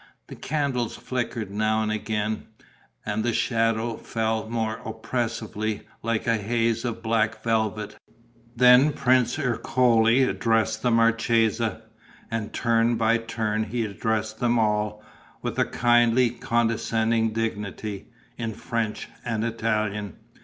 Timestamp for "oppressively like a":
4.83-6.37